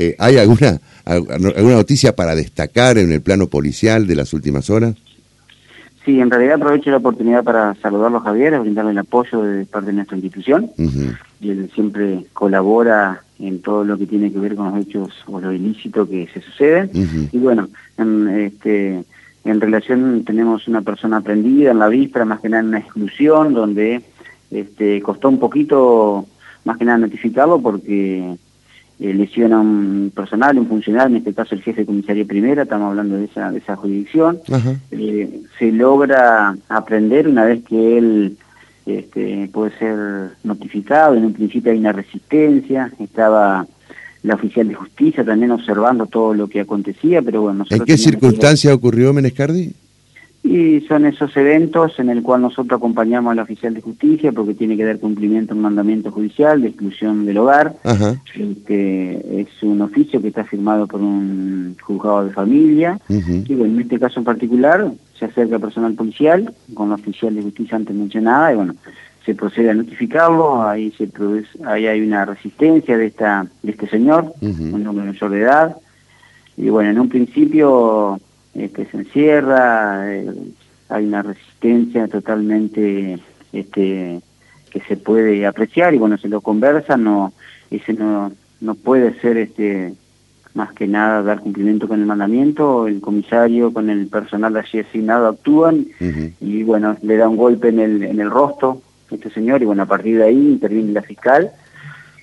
Eh, 0.00 0.16
¿Hay 0.18 0.38
alguna, 0.38 0.80
alguna 1.04 1.74
noticia 1.74 2.16
para 2.16 2.34
destacar 2.34 2.96
en 2.96 3.12
el 3.12 3.20
plano 3.20 3.48
policial 3.48 4.06
de 4.06 4.16
las 4.16 4.32
últimas 4.32 4.70
horas? 4.70 4.94
Sí, 6.06 6.18
en 6.18 6.30
realidad 6.30 6.54
aprovecho 6.54 6.90
la 6.90 6.96
oportunidad 6.96 7.44
para 7.44 7.74
saludarlo 7.82 8.16
a 8.16 8.22
Javier, 8.22 8.58
brindarle 8.60 8.92
el 8.92 8.98
apoyo 8.98 9.42
de 9.42 9.66
parte 9.66 9.88
de 9.88 9.92
nuestra 9.92 10.16
institución. 10.16 10.70
Y 11.38 11.50
él 11.50 11.70
siempre 11.74 12.24
colabora 12.32 13.22
en 13.38 13.60
todo 13.60 13.84
lo 13.84 13.98
que 13.98 14.06
tiene 14.06 14.32
que 14.32 14.38
ver 14.38 14.54
con 14.54 14.70
los 14.70 14.80
hechos 14.80 15.10
o 15.26 15.38
lo 15.38 15.52
ilícito 15.52 16.08
que 16.08 16.26
se 16.32 16.40
suceden. 16.40 16.90
Y 17.30 17.36
bueno, 17.36 17.68
en, 17.98 18.26
este, 18.28 19.04
en 19.44 19.60
relación 19.60 20.24
tenemos 20.24 20.66
una 20.66 20.80
persona 20.80 21.18
aprendida 21.18 21.72
en 21.72 21.78
la 21.78 21.88
víspera, 21.88 22.24
más 22.24 22.40
que 22.40 22.48
nada 22.48 22.62
en 22.62 22.68
una 22.68 22.78
exclusión, 22.78 23.52
donde 23.52 24.00
este, 24.50 25.02
costó 25.02 25.28
un 25.28 25.38
poquito, 25.38 26.24
más 26.64 26.78
que 26.78 26.86
nada 26.86 26.96
notificarlo, 26.96 27.60
porque 27.60 28.38
eh, 29.00 29.14
lesiona 29.14 29.56
a 29.56 29.60
un 29.60 30.12
personal, 30.14 30.58
un 30.58 30.68
funcionario, 30.68 31.16
en 31.16 31.16
este 31.16 31.32
caso 31.32 31.54
el 31.54 31.62
jefe 31.62 31.80
de 31.80 31.86
comisaría 31.86 32.24
primera, 32.26 32.64
estamos 32.64 32.90
hablando 32.90 33.16
de 33.16 33.24
esa, 33.24 33.50
de 33.50 33.58
esa 33.58 33.74
jurisdicción, 33.76 34.40
eh, 34.90 35.40
se 35.58 35.72
logra 35.72 36.54
aprender 36.68 37.26
una 37.26 37.44
vez 37.44 37.62
que 37.64 37.98
él 37.98 38.36
este, 38.84 39.48
puede 39.52 39.76
ser 39.78 39.96
notificado, 40.44 41.14
en 41.14 41.24
un 41.24 41.32
principio 41.32 41.72
hay 41.72 41.78
una 41.78 41.92
resistencia, 41.92 42.92
estaba 42.98 43.66
la 44.22 44.34
oficial 44.34 44.68
de 44.68 44.74
justicia 44.74 45.24
también 45.24 45.50
observando 45.50 46.04
todo 46.06 46.34
lo 46.34 46.48
que 46.48 46.60
acontecía, 46.60 47.22
pero 47.22 47.42
bueno... 47.42 47.64
¿En 47.70 47.84
qué 47.84 47.96
circunstancia 47.96 48.74
ocurrió 48.74 49.14
Menescardi? 49.14 49.72
Y 50.50 50.80
son 50.88 51.06
esos 51.06 51.36
eventos 51.36 51.96
en 52.00 52.10
el 52.10 52.24
cual 52.24 52.42
nosotros 52.42 52.76
acompañamos 52.76 53.30
al 53.30 53.38
oficial 53.38 53.72
de 53.72 53.82
justicia 53.82 54.32
porque 54.32 54.54
tiene 54.54 54.76
que 54.76 54.84
dar 54.84 54.98
cumplimiento 54.98 55.52
a 55.52 55.56
un 55.56 55.62
mandamiento 55.62 56.10
judicial 56.10 56.60
de 56.60 56.68
exclusión 56.68 57.24
del 57.24 57.38
hogar, 57.38 57.76
que 58.66 59.46
es 59.46 59.62
un 59.62 59.80
oficio 59.80 60.20
que 60.20 60.26
está 60.26 60.42
firmado 60.42 60.88
por 60.88 61.02
un 61.02 61.76
juzgado 61.80 62.24
de 62.24 62.32
familia, 62.32 62.98
y 63.08 63.54
bueno, 63.54 63.74
en 63.74 63.82
este 63.82 64.00
caso 64.00 64.18
en 64.18 64.24
particular 64.24 64.90
se 65.16 65.26
acerca 65.26 65.60
personal 65.60 65.94
policial 65.94 66.52
con 66.74 66.88
la 66.88 66.96
oficial 66.96 67.32
de 67.32 67.42
justicia 67.42 67.76
antes 67.76 67.94
mencionada, 67.94 68.52
y 68.52 68.56
bueno, 68.56 68.74
se 69.24 69.36
procede 69.36 69.70
a 69.70 69.74
notificarlo, 69.74 70.64
ahí 70.64 70.90
se 70.98 71.06
produce, 71.06 71.46
ahí 71.64 71.86
hay 71.86 72.00
una 72.00 72.24
resistencia 72.24 72.98
de 72.98 73.06
esta 73.06 73.46
de 73.62 73.70
este 73.70 73.86
señor, 73.88 74.32
un 74.40 74.84
hombre 74.84 75.04
mayor 75.04 75.30
de 75.30 75.42
edad, 75.42 75.76
y 76.56 76.70
bueno, 76.70 76.90
en 76.90 76.98
un 76.98 77.08
principio 77.08 78.18
este, 78.54 78.86
se 78.86 78.96
encierra, 78.96 80.14
eh, 80.14 80.30
hay 80.88 81.04
una 81.04 81.22
resistencia 81.22 82.08
totalmente 82.08 83.18
este, 83.52 84.20
que 84.70 84.80
se 84.80 84.96
puede 84.96 85.46
apreciar 85.46 85.94
y 85.94 85.98
bueno, 85.98 86.18
se 86.18 86.28
lo 86.28 86.40
conversa, 86.40 86.96
no, 86.96 87.32
ese 87.70 87.92
no, 87.92 88.32
no 88.60 88.74
puede 88.74 89.18
ser 89.20 89.36
este, 89.36 89.94
más 90.54 90.72
que 90.72 90.86
nada 90.86 91.22
dar 91.22 91.40
cumplimiento 91.40 91.86
con 91.86 92.00
el 92.00 92.06
mandamiento, 92.06 92.86
el 92.86 93.00
comisario 93.00 93.72
con 93.72 93.88
el 93.90 94.08
personal 94.08 94.56
allí 94.56 94.80
asignado 94.80 95.28
actúan 95.28 95.86
y 96.40 96.62
bueno, 96.64 96.96
le 97.02 97.16
da 97.16 97.28
un 97.28 97.36
golpe 97.36 97.68
en 97.68 97.78
el, 97.78 98.02
en 98.02 98.20
el 98.20 98.30
rostro 98.30 98.82
este 99.10 99.30
señor 99.30 99.62
y 99.62 99.64
bueno, 99.64 99.82
a 99.82 99.86
partir 99.86 100.18
de 100.18 100.24
ahí 100.24 100.36
interviene 100.36 100.92
la 100.92 101.02
fiscal, 101.02 101.50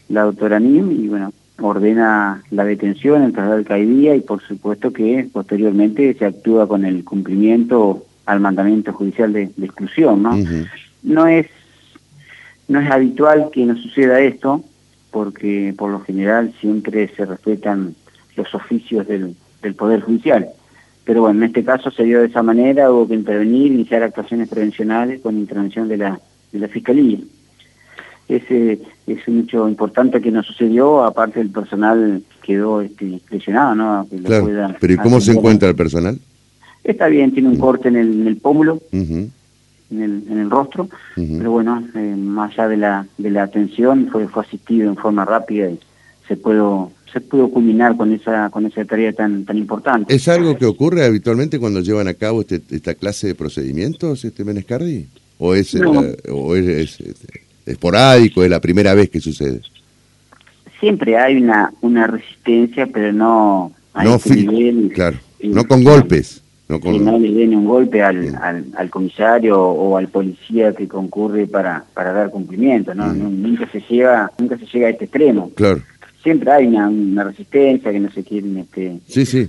la 0.09 0.23
doctora 0.23 0.59
Nim 0.59 0.91
y 0.91 1.07
bueno, 1.07 1.33
ordena 1.61 2.43
la 2.51 2.65
detención, 2.65 3.23
el 3.23 3.33
traslado 3.33 3.57
de 3.57 3.65
caidía 3.65 4.15
y 4.15 4.21
por 4.21 4.41
supuesto 4.41 4.93
que 4.93 5.27
posteriormente 5.31 6.13
se 6.13 6.25
actúa 6.25 6.67
con 6.67 6.85
el 6.85 7.03
cumplimiento 7.03 8.05
al 8.25 8.39
mandamiento 8.39 8.93
judicial 8.93 9.33
de, 9.33 9.43
exclusión, 9.43 10.21
¿no? 10.21 10.37
No 11.03 11.27
es 11.27 11.47
no 12.67 12.81
es 12.81 12.91
habitual 12.91 13.49
que 13.51 13.65
nos 13.65 13.81
suceda 13.81 14.19
esto 14.19 14.61
porque 15.09 15.73
por 15.77 15.89
lo 15.89 16.01
general 16.01 16.53
siempre 16.59 17.07
se 17.15 17.25
respetan 17.25 17.95
los 18.35 18.53
oficios 18.53 19.07
del, 19.07 19.35
del 19.61 19.73
Poder 19.73 20.01
Judicial. 20.01 20.49
Pero 21.05 21.21
bueno, 21.21 21.39
en 21.39 21.45
este 21.45 21.63
caso 21.63 21.89
se 21.89 22.03
dio 22.03 22.19
de 22.19 22.27
esa 22.27 22.43
manera, 22.43 22.91
hubo 22.91 23.07
que 23.07 23.13
intervenir, 23.13 23.71
iniciar 23.71 24.03
actuaciones 24.03 24.49
prevencionales 24.49 25.21
con 25.21 25.37
intervención 25.37 25.87
de 25.87 25.97
la, 25.97 26.19
de 26.51 26.59
la 26.59 26.67
Fiscalía 26.67 27.19
ese 28.27 28.79
es 29.07 29.27
un 29.27 29.39
hecho 29.39 29.69
importante 29.69 30.21
que 30.21 30.31
nos 30.31 30.45
sucedió, 30.45 31.03
aparte 31.03 31.39
del 31.39 31.49
personal 31.49 32.21
quedó 32.43 32.81
este, 32.81 33.21
lesionado, 33.29 33.75
¿no? 33.75 34.07
pero 34.79 34.93
¿y 34.93 34.97
cómo 34.97 35.21
se 35.21 35.31
encuentra 35.31 35.69
el 35.69 35.75
personal? 35.75 36.19
Está 36.83 37.07
bien, 37.07 37.33
tiene 37.33 37.49
un 37.49 37.57
corte 37.57 37.89
en 37.89 37.95
el, 37.95 38.21
en 38.21 38.27
el 38.27 38.37
pómulo, 38.37 38.81
en, 38.91 39.31
el, 39.91 40.23
en 40.29 40.39
el 40.39 40.49
rostro, 40.49 40.89
pero 41.15 41.51
bueno, 41.51 41.85
eh, 41.95 42.15
más 42.17 42.51
allá 42.53 42.67
de 42.67 42.77
la, 42.77 43.07
de 43.17 43.29
la 43.29 43.43
atención, 43.43 44.09
fue, 44.11 44.27
fue 44.27 44.43
asistido 44.43 44.89
en 44.89 44.95
forma 44.95 45.25
rápida 45.25 45.69
y 45.69 45.79
se 46.27 46.35
pudo, 46.35 46.91
se 47.11 47.21
pudo 47.21 47.49
culminar 47.49 47.95
con 47.95 48.13
esa, 48.13 48.49
con 48.49 48.65
esa 48.65 48.83
tarea 48.83 49.13
tan, 49.13 49.45
tan 49.45 49.57
importante. 49.57 50.13
¿Es 50.13 50.27
algo 50.27 50.57
que 50.57 50.65
ocurre 50.65 51.05
habitualmente 51.05 51.59
cuando 51.59 51.79
llevan 51.79 52.07
a 52.09 52.13
cabo 52.13 52.41
este, 52.41 52.61
esta 52.71 52.95
clase 52.95 53.27
de 53.27 53.35
procedimientos, 53.35 54.25
este 54.25 54.43
Menescardi? 54.43 55.07
¿O 55.39 55.53
es, 55.53 55.75
o 55.75 56.55
es 56.55 56.99
este, 56.99 57.46
esporádico, 57.67 58.43
es 58.43 58.49
la 58.49 58.59
primera 58.59 58.93
vez 58.93 59.09
que 59.09 59.19
sucede. 59.19 59.61
Siempre 60.79 61.17
hay 61.17 61.37
una, 61.37 61.71
una 61.81 62.07
resistencia, 62.07 62.87
pero 62.87 63.11
no 63.11 63.71
a 63.93 64.03
no 64.03 64.15
este 64.15 64.35
nivel, 64.35 64.91
Claro, 64.93 65.17
no 65.43 65.65
con 65.65 65.83
golpes. 65.83 66.43
No, 66.69 66.81
con... 66.81 67.03
no 67.03 67.17
le 67.17 67.31
den 67.31 67.55
un 67.55 67.65
golpe 67.65 68.03
al, 68.03 68.35
al, 68.75 68.89
comisario 68.89 69.57
o 69.57 69.95
al 69.95 70.09
policía 70.09 70.73
que 70.73 70.85
concurre 70.85 71.47
para, 71.47 71.85
para 71.93 72.11
dar 72.11 72.29
cumplimiento, 72.29 72.93
¿no? 72.93 73.13
Nunca 73.13 73.69
se 73.71 73.79
llega, 73.89 74.29
nunca 74.37 74.57
se 74.57 74.65
llega 74.65 74.87
a 74.87 74.89
este 74.89 75.05
extremo. 75.05 75.49
Claro 75.55 75.81
siempre 76.27 76.51
hay 76.51 76.67
una, 76.67 77.23
resistencia 77.23 77.89
que 77.89 78.01
no 78.01 78.11
se 78.11 78.21
quieren 78.21 78.57
este, 78.57 78.99
sí, 79.07 79.25
sí. 79.25 79.47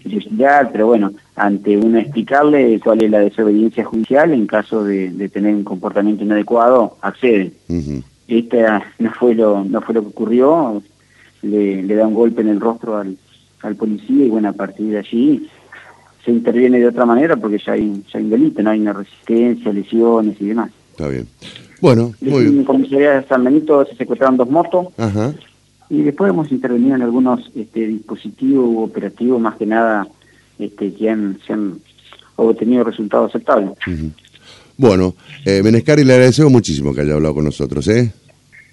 pero 0.72 0.86
bueno, 0.86 1.12
ante 1.34 1.76
uno 1.76 1.98
explicarle 1.98 2.78
cuál 2.78 3.02
es 3.02 3.10
la 3.10 3.18
desobediencia 3.18 3.84
judicial, 3.84 4.32
en 4.32 4.46
caso 4.46 4.84
de, 4.84 5.28
tener 5.28 5.56
un 5.56 5.64
comportamiento 5.64 6.22
inadecuado, 6.22 6.96
accede. 7.00 7.50
Esta 8.28 8.84
no 9.00 9.12
fue 9.12 9.34
lo 9.34 9.64
no 9.64 9.80
fue 9.80 9.96
lo 9.96 10.02
que 10.02 10.08
ocurrió, 10.08 10.80
le, 11.42 11.82
da 11.82 12.06
un 12.06 12.14
golpe 12.14 12.42
en 12.42 12.48
el 12.48 12.60
rostro 12.60 12.96
al, 12.96 13.16
al 13.62 13.74
policía 13.74 14.26
y 14.26 14.28
bueno, 14.28 14.50
a 14.50 14.52
partir 14.52 14.90
de 14.90 14.98
allí 14.98 15.48
se 16.24 16.30
interviene 16.30 16.78
de 16.78 16.86
otra 16.86 17.06
manera 17.06 17.34
porque 17.34 17.58
ya 17.58 17.72
hay, 17.72 18.04
ya 18.12 18.20
hay 18.20 18.24
un 18.24 18.30
delito, 18.30 18.62
no 18.62 18.70
hay 18.70 18.78
una 18.78 18.92
resistencia, 18.92 19.72
lesiones 19.72 20.40
y 20.40 20.46
demás. 20.46 20.70
Está 20.92 21.08
bien. 21.08 21.26
Bueno, 21.80 22.12
muy 22.20 22.44
bien. 22.44 22.58
En 22.58 22.64
comisaría 22.64 23.20
de 23.20 23.26
San 23.26 23.42
Benito 23.42 23.84
se 23.84 23.96
secuestraron 23.96 24.36
dos 24.36 24.48
motos. 24.48 24.86
Ajá 24.96 25.34
y 25.90 26.02
después 26.02 26.30
hemos 26.30 26.50
intervenido 26.52 26.96
en 26.96 27.02
algunos 27.02 27.50
este, 27.54 27.86
dispositivos 27.86 28.88
operativos, 28.90 29.40
más 29.40 29.56
que 29.56 29.66
nada, 29.66 30.06
este, 30.58 30.92
que 30.92 31.10
han, 31.10 31.38
se 31.46 31.52
han 31.52 31.78
obtenido 32.36 32.84
resultados 32.84 33.30
aceptables. 33.34 33.72
Bueno, 34.76 35.14
eh, 35.44 35.62
Menescari, 35.62 36.04
le 36.04 36.12
agradecemos 36.14 36.52
muchísimo 36.52 36.94
que 36.94 37.00
haya 37.00 37.14
hablado 37.14 37.34
con 37.34 37.44
nosotros, 37.44 37.86
¿eh? 37.88 38.12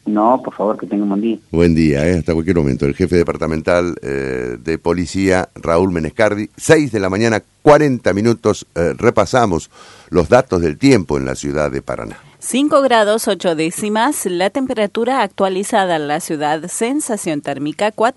No, 0.06 0.42
por 0.44 0.54
favor, 0.54 0.78
que 0.78 0.86
tenga 0.86 1.04
un 1.04 1.10
buen 1.10 1.22
día. 1.22 1.38
Buen 1.52 1.76
día, 1.76 2.08
¿eh? 2.08 2.18
hasta 2.20 2.34
cualquier 2.34 2.58
momento. 2.58 2.86
El 2.86 2.96
jefe 2.96 3.16
departamental 3.16 3.96
eh, 4.02 4.58
de 4.60 4.78
policía, 4.78 5.50
Raúl 5.56 5.92
Menescardi, 5.92 6.50
6 6.56 6.92
de 6.92 7.00
la 7.00 7.10
mañana, 7.10 7.42
40 7.64 8.14
minutos, 8.14 8.68
eh, 8.76 8.94
repasamos 8.96 9.72
los 10.10 10.30
datos 10.30 10.62
del 10.62 10.78
tiempo 10.78 11.18
en 11.18 11.26
la 11.26 11.36
ciudad 11.36 11.72
de 11.72 11.82
Paraná. 11.82 12.18
5 12.38 12.82
grados 12.84 13.28
8 13.28 13.56
décimas, 13.56 14.28
la 14.28 14.52
temperatura 14.52 15.24
actualizada 15.24 15.96
en 15.96 16.08
la 16.08 16.20
ciudad, 16.20 16.68
sensación 16.68 17.42
térmica 17.42 17.92
4. 17.92 18.14